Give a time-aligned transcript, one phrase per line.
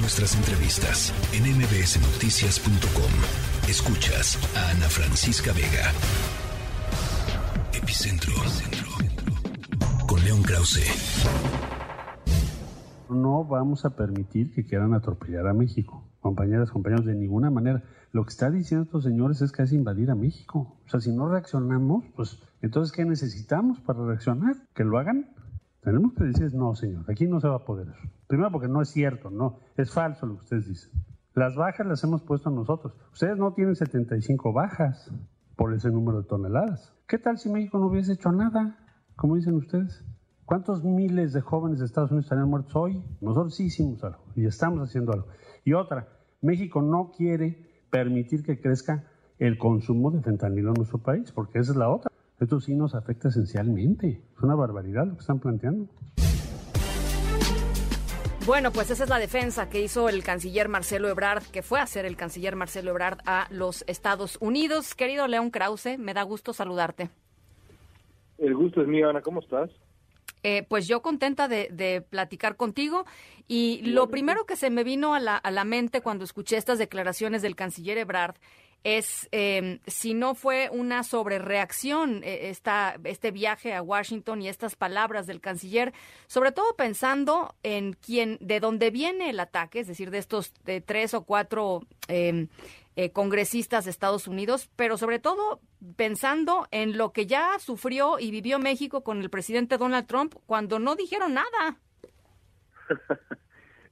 [0.00, 3.12] Nuestras entrevistas en mbsnoticias.com.
[3.68, 5.90] Escuchas a Ana Francisca Vega.
[7.74, 8.32] Epicentro.
[10.06, 10.86] Con León Krause.
[13.10, 16.04] No vamos a permitir que quieran atropellar a México.
[16.20, 17.82] Compañeras, compañeros, de ninguna manera.
[18.12, 20.76] Lo que está diciendo estos señores es que es invadir a México.
[20.86, 24.56] O sea, si no reaccionamos, pues entonces, ¿qué necesitamos para reaccionar?
[24.74, 25.30] ¿Que lo hagan?
[25.88, 27.86] Tenemos que decir, no, señor, aquí no se va a poder.
[28.26, 30.92] Primero porque no es cierto, no, es falso lo que ustedes dicen.
[31.32, 32.92] Las bajas las hemos puesto nosotros.
[33.10, 35.10] Ustedes no tienen 75 bajas
[35.56, 36.94] por ese número de toneladas.
[37.06, 38.76] ¿Qué tal si México no hubiese hecho nada?
[39.16, 40.04] Como dicen ustedes.
[40.44, 43.02] ¿Cuántos miles de jóvenes de Estados Unidos estarían muertos hoy?
[43.22, 45.28] Nosotros sí hicimos algo y estamos haciendo algo.
[45.64, 46.06] Y otra,
[46.42, 49.04] México no quiere permitir que crezca
[49.38, 52.07] el consumo de fentanilo en nuestro país, porque esa es la otra.
[52.40, 54.22] Esto sí nos afecta esencialmente.
[54.36, 55.88] Es una barbaridad lo que están planteando.
[58.46, 61.82] Bueno, pues esa es la defensa que hizo el canciller Marcelo Ebrard, que fue a
[61.82, 64.94] hacer el canciller Marcelo Ebrard a los Estados Unidos.
[64.94, 67.10] Querido León Krause, me da gusto saludarte.
[68.38, 69.20] El gusto es mío, Ana.
[69.20, 69.70] ¿Cómo estás?
[70.44, 73.04] Eh, pues yo contenta de, platicar contigo
[73.48, 76.78] y lo primero que se me vino a la, a la mente cuando escuché estas
[76.78, 78.36] declaraciones del canciller Ebrard
[78.84, 82.52] es eh, si no fue una sobrereacción eh,
[83.04, 85.92] este viaje a Washington y estas palabras del canciller,
[86.26, 90.80] sobre todo pensando en quién, de dónde viene el ataque, es decir, de estos de
[90.80, 92.48] tres o cuatro em,
[92.96, 95.60] eh, congresistas de Estados Unidos, pero sobre todo
[95.96, 100.78] pensando en lo que ya sufrió y vivió México con el presidente Donald Trump cuando
[100.78, 101.78] no dijeron nada.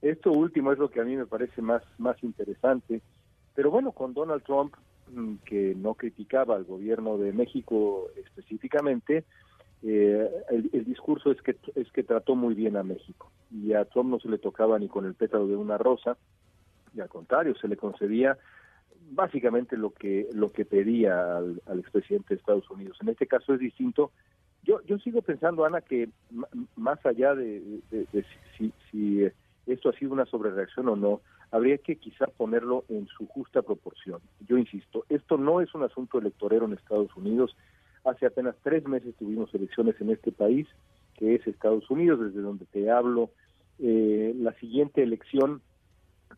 [0.01, 3.01] Esto último es lo que a mí me parece más, más interesante
[3.57, 4.75] pero bueno, con Donald Trump,
[5.11, 9.23] mm, que no criticaba al gobierno de México específicamente,
[9.81, 13.31] eh, el, discurso es que es que trató muy bien a México.
[13.51, 16.17] Y a Trump no se le tocaba ni con el pétalo de una rosa
[16.95, 18.37] y al contrario se le concedía
[19.09, 22.99] básicamente lo que lo que pedía al, expresidente de Estados Unidos.
[23.01, 24.11] En este caso es distinto.
[24.61, 26.09] Yo yo sigo pensando Ana que
[26.75, 27.81] más allá de,
[28.55, 29.27] si, si
[29.65, 31.21] esto ha sido una sobrereacción o no
[31.51, 34.19] habría que quizá ponerlo en su justa proporción.
[34.47, 37.55] Yo insisto, esto no es un asunto electorero en Estados Unidos.
[38.03, 40.67] Hace apenas tres meses tuvimos elecciones en este país,
[41.15, 43.31] que es Estados Unidos, desde donde te hablo.
[43.79, 45.61] Eh, la siguiente elección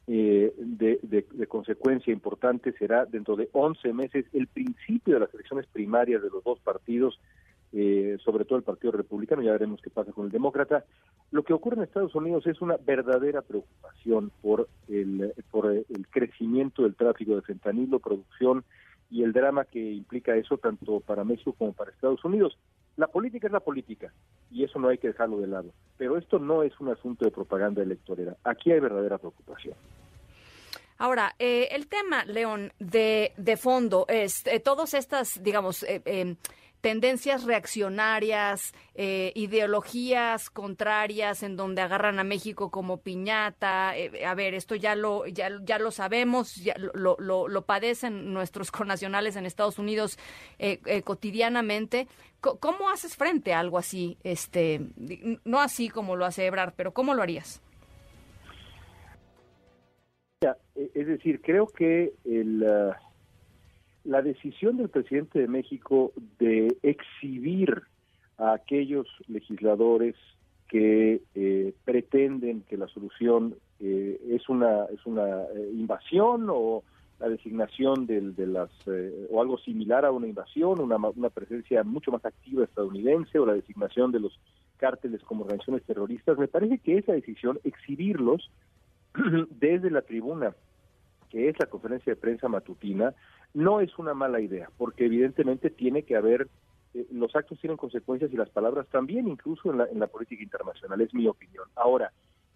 [0.08, 5.68] eh, de, de, consecuencia importante será dentro de 11 meses el principio de las elecciones
[5.68, 7.20] primarias de los dos partidos
[7.74, 10.85] eh, sobre todo el Partido Republicano, ya veremos qué pasa con el Demócrata.
[11.31, 16.84] Lo que ocurre en Estados Unidos es una verdadera preocupación por el, por el crecimiento
[16.84, 18.63] del tráfico de fentanilo, producción
[19.12, 22.58] y el drama que implica eso tanto para México como para Estados Unidos.
[22.97, 24.12] La política es la política
[24.52, 27.31] y eso no hay que dejarlo de lado, pero esto no es un asunto de
[27.31, 28.35] propaganda electorera.
[28.44, 29.75] Aquí hay verdadera preocupación.
[30.97, 36.35] Ahora, eh, el tema, León, de, de fondo es eh, todas estas, digamos, eh,
[36.81, 43.97] tendencias reaccionarias, eh, ideologías contrarias en donde agarran a México como piñata.
[43.97, 48.34] Eh, a ver, esto ya lo, ya, ya lo sabemos, ya lo, lo, lo padecen
[48.34, 50.17] nuestros connacionales en Estados Unidos
[50.57, 52.07] eh, cotidianamente.
[52.40, 54.17] ¿Cómo haces frente a algo así?
[54.23, 54.79] Este,
[55.44, 57.61] no así como lo hace Ebrard, pero ¿cómo lo harías?
[60.94, 62.63] Es decir, creo que el...
[62.63, 63.09] Uh,
[64.04, 67.84] la decisión del presidente de México de exhibir
[68.38, 70.16] a aquellos legisladores
[70.68, 76.84] que eh, pretenden que la solución eh, es una eh, invasión o
[77.20, 78.70] la designación del, de las
[79.30, 83.54] o algo similar a una invasión, una, una presencia mucho más activa estadounidense o la
[83.54, 84.40] designación de los
[84.78, 88.50] cárteles como organizaciones terroristas, me parece que esa decisión exhibirlos
[89.50, 90.56] desde la tribuna
[91.29, 93.13] que es la conferencia de prensa matutina,
[93.53, 96.47] no es una mala idea, porque evidentemente tiene que haber,
[96.94, 100.44] eh, los actos tienen consecuencias y las palabras también, incluso en la, en la política
[100.44, 101.66] internacional, es mi opinión.
[101.75, 102.12] Ahora,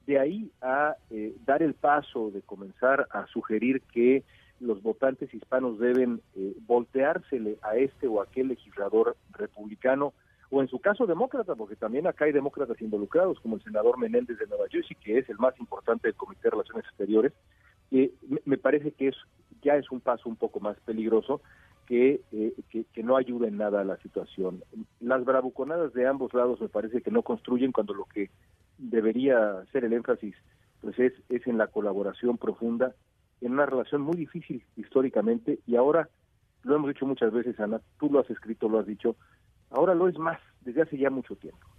[0.05, 4.23] de ahí a eh, dar el paso de comenzar a sugerir que
[4.59, 10.13] los votantes hispanos deben eh, volteársele a este o aquel legislador republicano,
[10.49, 14.37] o en su caso demócrata, porque también acá hay demócratas involucrados, como el senador Menéndez
[14.37, 17.33] de Nueva Jersey, que es el más importante del Comité de Relaciones Exteriores,
[18.45, 19.15] me parece que es
[19.61, 21.41] ya es un paso un poco más peligroso
[21.85, 24.63] que, eh, que, no ayuda en nada a la situación.
[24.99, 28.29] Las bravuconadas de ambos lados me parece que no construyen cuando lo que
[28.77, 30.35] debería ser el énfasis
[30.81, 32.93] pues es, es en la colaboración profunda,
[33.41, 36.09] en una relación muy difícil históricamente y ahora,
[36.63, 39.15] lo hemos dicho muchas veces, Ana, tú lo has escrito, lo has dicho,
[39.69, 41.72] ahora lo es más desde hace ya mucho tiempo.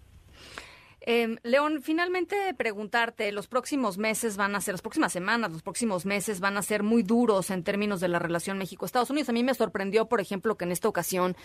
[1.07, 6.07] Eh, León, finalmente preguntarte, los próximos meses van a ser, las próximas semanas, los próximos
[6.07, 9.29] meses van a ser muy duros en términos de la relación México-Estados Unidos.
[9.29, 11.37] A mí me sorprendió, por ejemplo, que en esta ocasión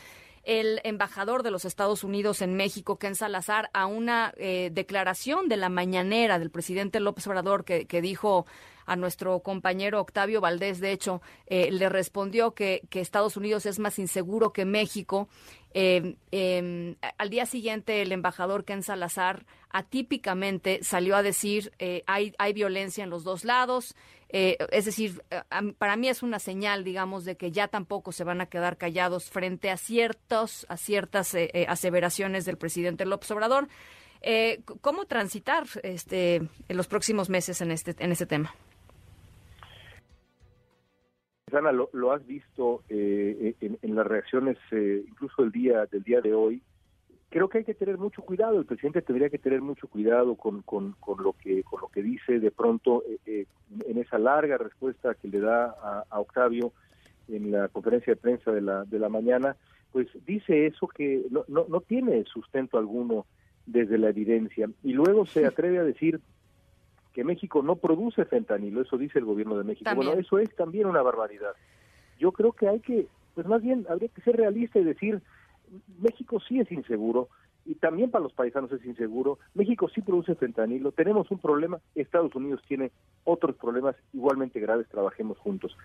[0.43, 5.57] el embajador de los Estados Unidos en México, Ken Salazar, a una eh, declaración de
[5.57, 8.45] la mañanera del presidente López Obrador que, dijo
[8.85, 13.77] a nuestro compañero Octavio Valdés, de hecho, eh, le respondió que, que, Estados Unidos es
[13.77, 15.29] más inseguro que México.
[15.73, 22.33] Eh, eh, al día siguiente, el embajador Ken Salazar atípicamente salió a decir eh, hay,
[22.39, 23.95] hay violencia en los dos lados.
[24.29, 25.23] Eh, es decir,
[25.77, 29.29] para mí es una señal, digamos, de que ya tampoco se van a quedar callados
[29.29, 33.67] frente a ciertos, a ciertas eh, aseveraciones del presidente López Obrador.
[34.81, 38.53] ¿Cómo transitar este, en los próximos meses en este, en este tema?
[41.57, 46.21] Ana, lo, has visto eh, en, en, las reacciones, eh, incluso el día del día
[46.21, 46.61] de hoy.
[47.29, 48.59] Creo que hay que tener mucho cuidado.
[48.59, 52.01] El presidente tendría que tener mucho cuidado con, con, con lo que con lo que
[52.01, 52.39] dice.
[52.39, 53.45] De pronto, eh,
[53.85, 56.73] en esa larga respuesta que le da a, a, Octavio
[57.27, 59.55] en la conferencia de prensa de la de la mañana,
[59.91, 63.25] pues dice eso que no, no, no tiene sustento alguno
[63.67, 66.19] desde la evidencia y luego se atreve a decir
[67.13, 69.83] que México no produce fentanilo, eso dice el gobierno de México.
[69.85, 70.07] También.
[70.07, 71.53] Bueno, eso es también una barbaridad.
[72.19, 75.21] Yo creo que hay que, pues más bien habría que ser realista y decir,
[75.99, 77.29] México sí es inseguro
[77.65, 79.39] y también para los paisanos es inseguro.
[79.53, 82.91] México sí produce fentanilo, tenemos un problema, Estados Unidos tiene
[83.25, 85.77] otros problemas igualmente graves, trabajemos juntos.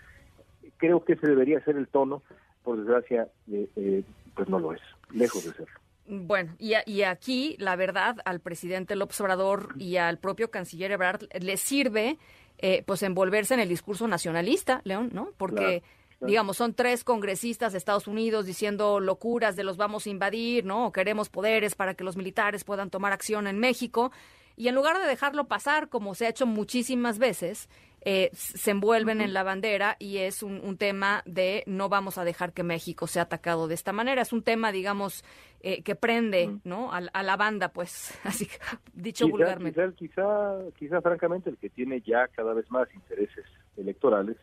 [0.78, 2.22] Creo que ese debería ser el tono,
[2.62, 4.02] por desgracia, eh, eh,
[4.34, 4.81] pues no lo es,
[5.12, 5.81] lejos de serlo.
[6.06, 11.22] Bueno, y, y, aquí, la verdad, al presidente López Obrador y al propio canciller Ebrard
[11.40, 12.19] le sirve,
[12.58, 15.31] eh, pues, envolverse en el discurso nacionalista, León, ¿no?
[15.38, 15.86] Porque, claro.
[16.26, 20.87] Digamos, son tres congresistas de Estados Unidos diciendo locuras de los vamos a invadir, ¿no?
[20.87, 24.12] O queremos poderes para que los militares puedan tomar acción en México.
[24.56, 27.69] Y en lugar de dejarlo pasar, como se ha hecho muchísimas veces,
[28.06, 32.25] eh, se envuelven en la bandera y es un, un, tema de no vamos a
[32.25, 34.20] dejar que México sea atacado de esta manera.
[34.20, 35.25] Es un tema, digamos,
[35.61, 36.93] eh, que prende ¿no?
[36.93, 38.47] A, a, la banda, pues, así
[38.93, 39.81] dicho quizá, vulgarmente.
[39.97, 43.47] Quizá, quizá, quizá, francamente, el que tiene ya cada vez más intereses
[43.79, 44.37] electorales,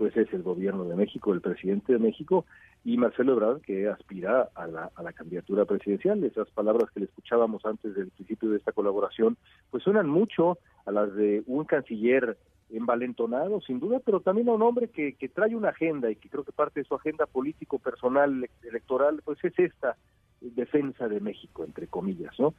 [0.00, 2.46] pues es el gobierno de México, el presidente de México
[2.86, 6.24] y Marcelo Ebrard, que aspira a la, a la candidatura presidencial.
[6.24, 9.36] Esas palabras que le escuchábamos antes del principio de esta colaboración,
[9.70, 10.56] pues suenan mucho
[10.86, 12.38] a las de un canciller
[12.70, 16.30] envalentonado, sin duda, pero también a un hombre que, que trae una agenda y que
[16.30, 19.98] creo que parte de su agenda político, personal, electoral, pues es esta
[20.40, 22.54] defensa de México, entre comillas, ¿no?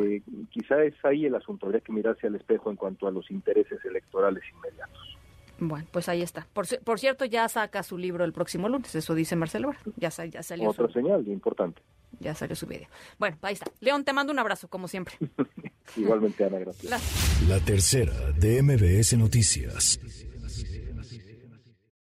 [0.00, 3.32] Eh, quizá es ahí el asunto, habría que mirarse al espejo en cuanto a los
[3.32, 5.23] intereses electorales inmediatos.
[5.58, 6.46] Bueno, pues ahí está.
[6.52, 9.72] Por, por cierto, ya saca su libro el próximo lunes, eso dice Marcelo.
[9.96, 10.70] Ya, ya salió.
[10.70, 11.82] Otra su, señal importante.
[12.20, 12.88] Ya salió su video.
[13.18, 13.66] Bueno, ahí está.
[13.80, 15.16] León, te mando un abrazo, como siempre.
[15.96, 16.90] Igualmente, Ana, gracias.
[17.48, 20.00] La, La tercera de MBS Noticias.